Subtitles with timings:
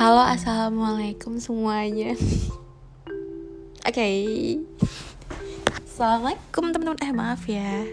[0.00, 2.16] Halo, assalamualaikum semuanya.
[3.84, 4.16] Oke, okay.
[5.84, 7.04] assalamualaikum teman-teman.
[7.04, 7.84] Eh maaf ya.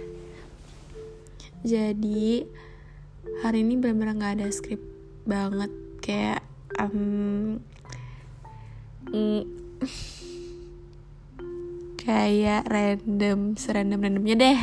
[1.67, 2.47] Jadi
[3.43, 4.79] hari ini benar-benar nggak ada skrip
[5.27, 5.67] banget
[5.99, 6.47] kayak
[6.79, 7.59] um,
[9.11, 9.43] mm,
[12.07, 14.59] kayak random serandom randomnya deh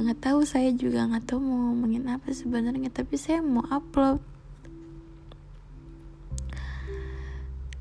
[0.00, 4.29] nggak tahu saya juga nggak tahu mau ngomongin apa sebenarnya tapi saya mau upload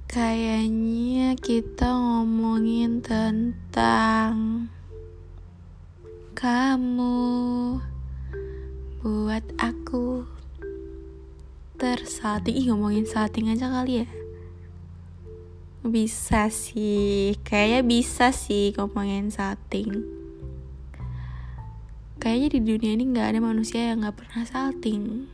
[0.09, 4.65] kayaknya kita ngomongin tentang
[6.33, 7.77] kamu.
[9.05, 10.25] Buat aku.
[11.77, 12.57] Tersalting.
[12.57, 14.09] Ih ngomongin salting aja kali ya.
[15.85, 17.37] Bisa sih.
[17.45, 19.93] Kayaknya bisa sih ngomongin salting.
[22.17, 25.29] Kayaknya di dunia ini nggak ada manusia yang nggak pernah salting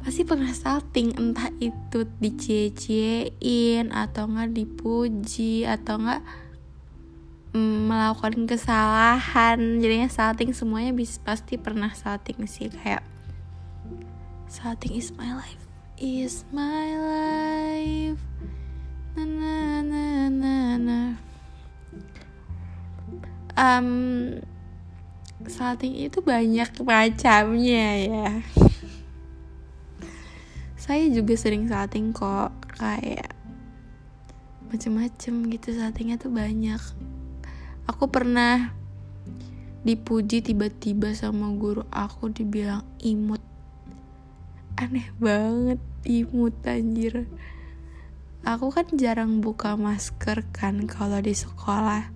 [0.00, 6.22] pasti pernah salting entah itu dicie-ciein atau nggak dipuji atau nggak
[7.52, 9.78] mm, melakukan kesalahan.
[9.78, 13.04] Jadinya salting semuanya bis, pasti pernah salting sih kayak
[14.48, 15.70] salting is my life
[16.00, 18.20] is my life.
[19.12, 21.00] Na na na na na.
[23.52, 24.40] Um
[25.44, 28.28] salting itu banyak macamnya ya
[30.90, 33.30] saya juga sering salting kok kayak
[34.74, 36.82] macem-macem gitu saltingnya tuh banyak.
[37.86, 38.74] Aku pernah
[39.86, 43.38] dipuji tiba-tiba sama guru aku dibilang imut.
[44.82, 47.30] Aneh banget imut anjir.
[48.42, 52.10] Aku kan jarang buka masker kan kalau di sekolah.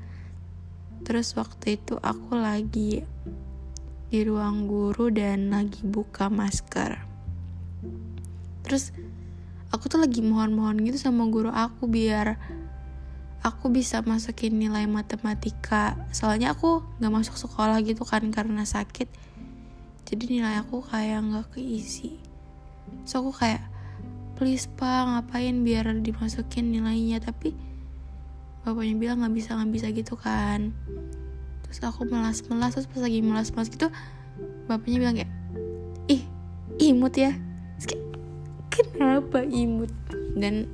[1.06, 3.06] Terus waktu itu aku lagi
[4.10, 7.13] di ruang guru dan lagi buka masker
[8.64, 8.90] terus
[9.70, 12.40] aku tuh lagi mohon-mohon gitu sama guru aku biar
[13.44, 16.00] aku bisa masukin nilai matematika.
[16.16, 19.06] Soalnya aku nggak masuk sekolah gitu kan karena sakit.
[20.08, 22.16] Jadi nilai aku kayak nggak keisi.
[23.04, 23.60] So aku kayak
[24.40, 27.20] please pak ngapain biar dimasukin nilainya?
[27.20, 27.52] Tapi
[28.64, 30.72] bapaknya bilang nggak bisa nggak bisa gitu kan.
[31.68, 33.92] Terus aku melas-melas terus pas lagi melas-melas gitu
[34.64, 35.32] bapaknya bilang kayak
[36.08, 36.24] ih
[36.80, 37.36] imut ya.
[37.76, 38.04] Terus kayak
[38.74, 39.90] kenapa imut?
[40.34, 40.66] Dan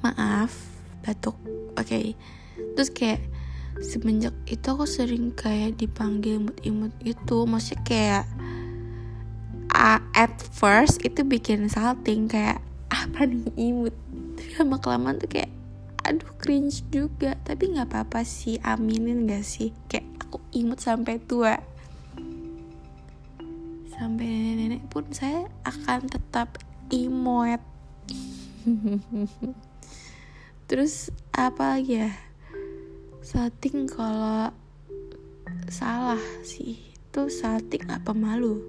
[0.00, 0.54] maaf
[1.02, 1.36] batuk.
[1.76, 1.86] Oke.
[1.86, 2.06] Okay.
[2.76, 3.20] terus kayak
[3.80, 8.24] semenjak itu aku sering kayak dipanggil imut-imut itu maksudnya kayak
[9.74, 12.60] uh, at first itu bikin salting kayak
[12.92, 13.94] apa nih imut?
[14.36, 15.50] Tapi lama kelamaan tuh kayak
[16.04, 17.36] aduh cringe juga.
[17.44, 19.72] Tapi nggak apa-apa sih aminin gak sih?
[19.88, 21.56] Kayak aku imut sampai tua
[24.00, 26.56] sampai nenek-nenek pun saya akan tetap
[26.88, 27.60] imut.
[30.72, 32.08] Terus apa lagi ya?
[33.20, 34.48] Salting kalau
[35.68, 38.64] salah sih itu salting apa malu?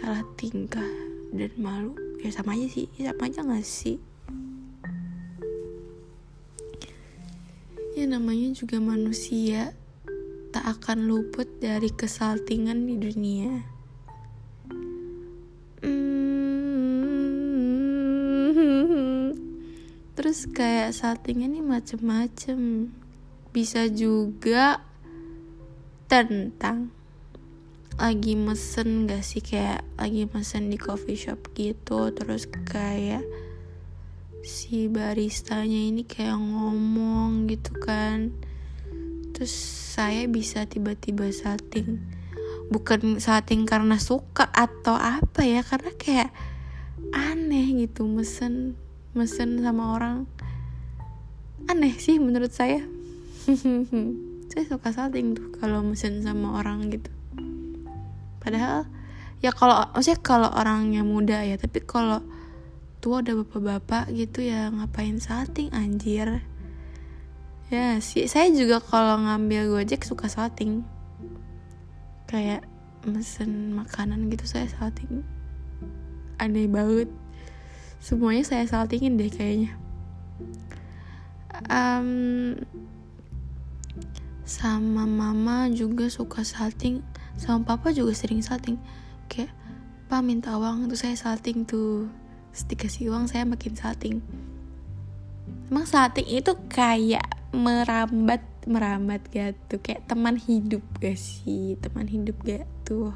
[0.00, 0.88] Salah tingkah
[1.36, 1.92] dan malu.
[2.24, 4.00] Ya sama aja sih sama aja gak sih?
[7.92, 9.76] Ya namanya juga manusia
[10.56, 13.75] tak akan luput dari kesaltingan di dunia
[20.36, 22.92] terus kayak saltingnya nih macem-macem.
[23.56, 24.84] Bisa juga
[26.12, 26.92] tentang
[27.96, 29.40] lagi mesen gak sih?
[29.40, 32.12] Kayak lagi mesen di coffee shop gitu.
[32.12, 33.24] Terus kayak
[34.44, 38.36] si baristanya ini kayak ngomong gitu kan.
[39.32, 39.56] Terus
[39.96, 41.96] saya bisa tiba-tiba salting.
[42.68, 45.64] Bukan salting karena suka atau apa ya.
[45.64, 46.28] Karena kayak
[47.16, 48.76] aneh gitu mesen
[49.16, 50.28] mesen sama orang.
[51.66, 52.84] Aneh sih menurut saya.
[54.52, 57.10] Saya suka salting tuh kalau mesen sama orang gitu.
[58.38, 58.86] Padahal
[59.42, 62.22] ya kalau maksudnya kalau orangnya muda ya tapi kalau
[63.02, 66.40] tua ada bapak-bapak gitu ya ngapain salting anjir.
[67.66, 70.86] Ya sih saya juga kalau ngambil gojek suka salting.
[72.30, 72.64] Kayak
[73.02, 75.26] mesen makanan gitu saya salting.
[76.38, 77.10] Aneh banget
[78.00, 79.74] semuanya saya saltingin deh kayaknya.
[81.66, 82.60] Um,
[84.46, 87.00] sama mama juga suka salting
[87.36, 88.80] sama papa juga sering salting.
[89.28, 89.52] Kayak
[90.08, 92.08] pak minta uang tuh saya salting tuh.
[92.52, 94.24] Terus dikasih uang saya makin salting.
[95.68, 101.76] Emang salting itu kayak merambat merambat gitu kayak teman hidup gak sih?
[101.78, 103.12] Teman hidup gak tuh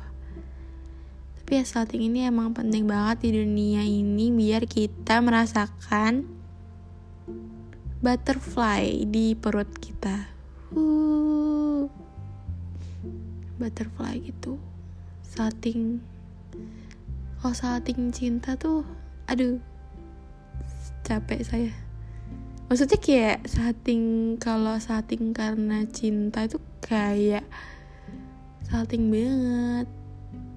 [1.51, 6.23] tapi ya salting ini emang penting banget di dunia ini biar kita merasakan
[7.99, 10.31] butterfly di perut kita.
[10.71, 11.91] Uh,
[13.59, 14.63] butterfly gitu.
[15.27, 15.99] Salting.
[17.43, 18.87] Oh salting cinta tuh
[19.27, 19.59] aduh
[21.03, 21.75] capek saya.
[22.71, 27.43] Maksudnya kayak salting kalau salting karena cinta itu kayak
[28.71, 29.91] salting banget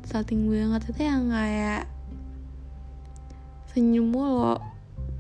[0.04, 1.88] salting banget itu yang kayak
[3.74, 4.60] senyum mulu.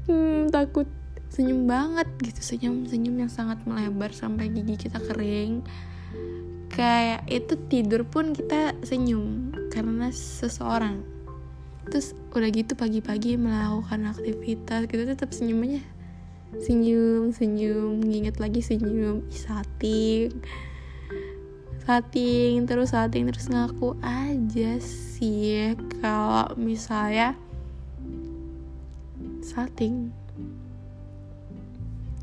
[0.05, 0.85] Hmm, takut
[1.33, 5.65] senyum banget gitu senyum senyum yang sangat melebar sampai gigi kita kering.
[6.69, 11.01] Kayak itu tidur pun kita senyum karena seseorang.
[11.89, 15.81] Terus udah gitu pagi-pagi melakukan aktivitas kita tetap senyum aja.
[16.61, 20.29] Senyum senyum nginget lagi senyum isating
[21.83, 27.35] sating terus sating terus ngaku aja sih kalau misalnya
[29.43, 30.15] sating.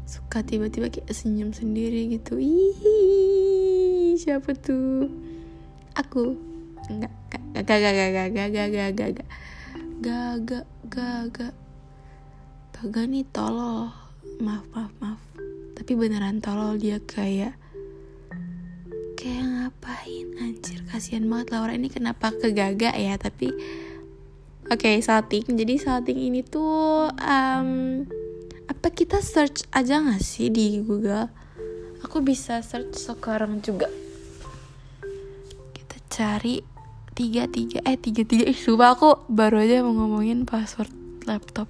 [0.09, 2.41] Suka tiba-tiba kayak senyum sendiri gitu.
[2.41, 5.13] Ih siapa tuh?
[5.95, 6.35] Aku.
[6.89, 9.13] Enggak gak gak gak gak gak gak gak gak gak
[10.01, 11.53] gak gak gak
[12.73, 13.93] gak gak nih tolol.
[14.41, 15.21] Maaf maaf maaf.
[15.77, 17.60] Tapi beneran tolol dia kayak
[19.21, 20.27] kayak ngapain?
[20.41, 21.53] Anjir kasihan banget.
[21.53, 23.21] Laura ini kenapa kegaga ya?
[23.21, 23.53] Tapi
[24.73, 25.45] oke okay, salting.
[25.45, 27.71] Jadi salting ini tuh um,
[28.65, 31.29] apa kita search aja gak sih di Google?
[32.01, 33.93] Aku bisa search sekarang juga.
[35.77, 36.65] Kita cari
[37.13, 38.49] tiga tiga eh tiga tiga.
[38.49, 39.29] Eh sumpah aku.
[39.29, 40.97] Baru aja mau ngomongin password
[41.29, 41.69] laptop.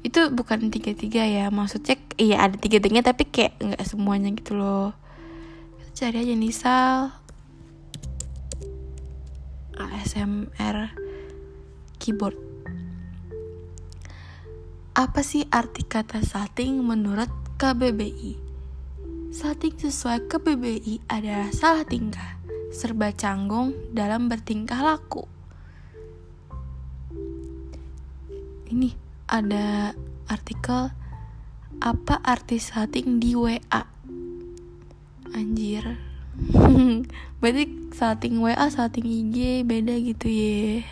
[0.00, 1.52] Itu bukan tiga tiga ya.
[1.52, 5.04] Maksudnya iya ada tiga tiganya tapi kayak nggak semuanya gitu loh
[5.94, 7.14] cari aja Nisal
[9.78, 10.90] ASMR
[12.02, 12.34] keyboard
[14.98, 17.30] apa sih arti kata salting menurut
[17.62, 18.34] KBBI?
[19.30, 22.38] Salting sesuai KBBI adalah salah tingkah,
[22.70, 25.26] serba canggung dalam bertingkah laku.
[28.70, 28.94] Ini
[29.26, 29.98] ada
[30.30, 30.94] artikel
[31.82, 33.93] apa arti salting di WA
[35.32, 35.96] anjir.
[37.40, 40.82] Berarti salting WA salting IG beda gitu ya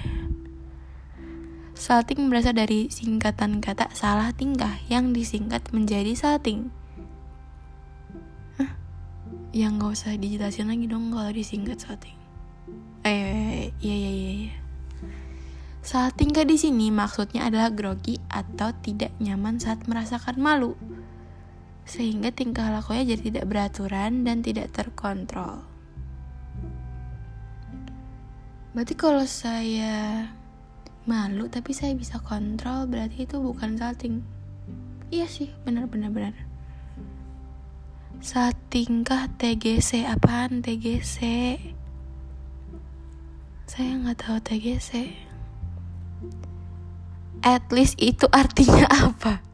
[1.83, 6.71] salting berasal dari singkatan kata salah tingkah yang disingkat menjadi salting
[8.55, 8.71] Hah?
[9.51, 12.15] yang gak usah dijelasin lagi dong kalau disingkat salting
[13.03, 14.55] eh iya iya iya iya.
[15.83, 20.79] Saat tingkah di sini maksudnya adalah grogi atau tidak nyaman saat merasakan malu
[21.83, 25.67] sehingga tingkah lakunya jadi tidak beraturan dan tidak terkontrol.
[28.73, 30.31] Berarti kalau saya
[31.05, 34.25] malu tapi saya bisa kontrol berarti itu bukan salting.
[35.13, 36.35] Iya sih, benar-benar benar.
[38.23, 41.19] Saat tingkah TGC apaan TGC?
[43.69, 44.91] Saya nggak tahu TGC.
[47.43, 49.52] At least itu artinya apa?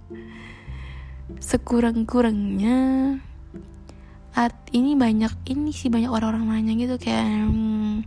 [1.37, 2.79] Sekurang-kurangnya
[4.33, 8.07] art ini banyak ini sih banyak orang-orang nanya gitu kayak hmm,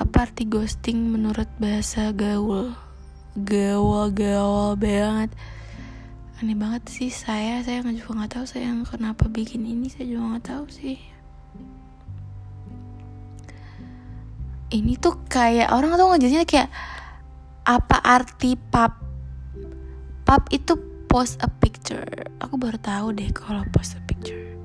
[0.00, 2.72] apa arti ghosting menurut bahasa gaul
[3.36, 5.32] gaul gaul banget.
[6.40, 10.46] Aneh banget sih saya saya juga nggak tahu saya kenapa bikin ini saya juga nggak
[10.48, 10.98] tahu sih.
[14.72, 16.70] Ini tuh kayak orang tuh ngejelasinnya kayak
[17.68, 18.98] apa arti pap
[20.24, 22.08] pap itu post a picture.
[22.40, 24.56] Aku baru tahu deh kalau post a picture.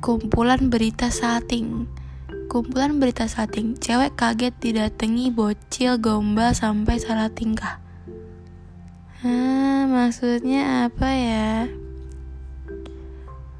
[0.00, 1.84] Kumpulan berita salting.
[2.48, 3.76] Kumpulan berita salting.
[3.76, 7.76] Cewek kaget didatangi bocil gombal sampai salah tingkah.
[9.20, 11.68] Hah, maksudnya apa ya?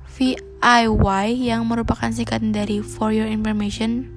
[0.08, 4.08] VIY yang merupakan singkatan dari For Your Information.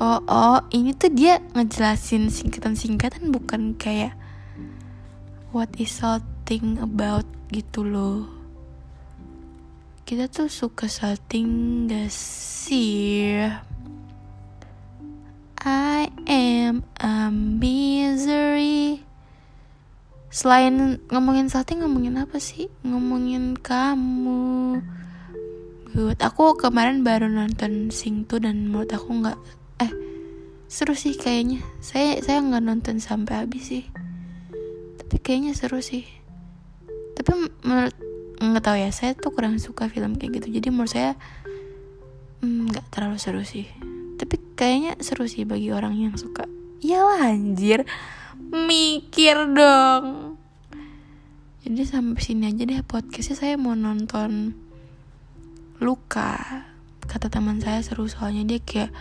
[0.00, 4.16] Oh, oh, ini tuh dia ngejelasin singkatan-singkatan bukan kayak
[5.48, 8.28] what is salting about gitu loh.
[10.04, 13.44] Kita tuh suka salting gak sih
[15.64, 19.04] I am a misery.
[20.28, 22.68] Selain ngomongin salting ngomongin apa sih?
[22.84, 24.80] Ngomongin kamu.
[25.96, 29.38] Buat aku kemarin baru nonton Sing 2 dan menurut aku nggak
[29.82, 29.92] eh
[30.68, 31.64] seru sih kayaknya.
[31.80, 33.84] Saya saya nggak nonton sampai habis sih
[35.08, 36.04] tapi kayaknya seru sih.
[37.16, 37.96] Tapi menurut
[38.44, 40.60] nggak tahu ya saya tuh kurang suka film kayak gitu.
[40.60, 41.16] Jadi menurut saya
[42.44, 43.64] mm, nggak terlalu seru sih.
[44.20, 46.44] Tapi kayaknya seru sih bagi orang yang suka.
[46.84, 47.88] Iyalah anjir.
[48.52, 50.36] Mikir dong.
[51.64, 53.40] Jadi sampai sini aja deh podcastnya.
[53.40, 54.52] Saya mau nonton
[55.80, 56.68] Luka
[57.08, 58.92] kata teman saya seru soalnya dia kayak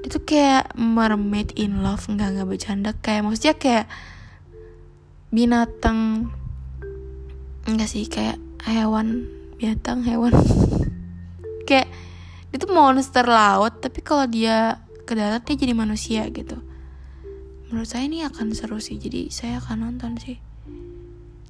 [0.00, 2.08] dia tuh kayak mermaid in love.
[2.08, 2.96] Nggak nggak bercanda.
[3.04, 3.86] Kayak maksudnya kayak
[5.34, 6.30] binatang.
[7.66, 9.26] Enggak sih kayak hewan
[9.58, 10.30] binatang hewan.
[11.68, 11.88] Kayak
[12.52, 16.60] itu monster laut tapi kalau dia ke darat dia jadi manusia gitu.
[17.72, 20.38] Menurut saya ini akan seru sih jadi saya akan nonton sih.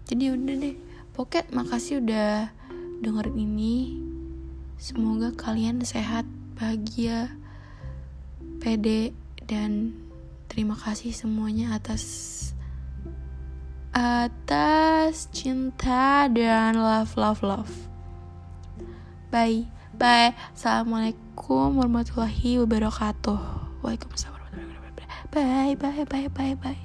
[0.06, 0.76] Jadi udah deh.
[1.14, 2.54] Pocket makasih udah
[3.02, 3.98] dengerin ini.
[4.78, 7.34] Semoga kalian sehat bahagia
[8.62, 9.10] pede
[9.50, 9.98] dan
[10.46, 12.53] terima kasih semuanya atas
[13.94, 17.72] atas cinta dan love love love
[19.30, 20.34] bye Bye.
[20.58, 23.38] Assalamualaikum warahmatullahi wabarakatuh.
[23.86, 25.30] Waalaikumsalam warahmatullahi wabarakatuh.
[25.30, 26.82] Bye bye bye bye bye.